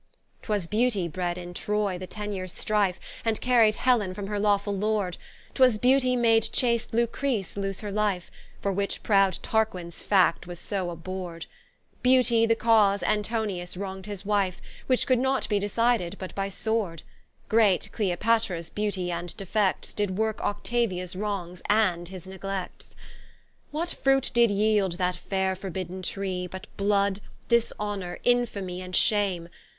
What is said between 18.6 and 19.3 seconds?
Beautie